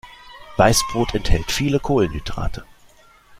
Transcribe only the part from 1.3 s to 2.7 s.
viele Kohlenhydrate.